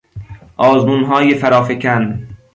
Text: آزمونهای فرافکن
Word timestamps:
آزمونهای 0.57 1.35
فرافکن 1.35 2.27